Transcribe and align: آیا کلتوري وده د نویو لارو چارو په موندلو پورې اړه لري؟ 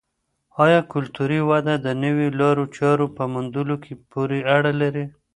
آیا 0.63 0.79
کلتوري 0.93 1.39
وده 1.49 1.73
د 1.85 1.87
نویو 2.03 2.35
لارو 2.39 2.65
چارو 2.77 3.05
په 3.15 3.23
موندلو 3.33 3.75
پورې 4.11 4.39
اړه 4.55 4.71
لري؟ 4.81 5.05